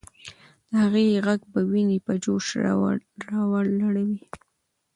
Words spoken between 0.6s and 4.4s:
د هغې ږغ به ويني په جوش راوړلې وې.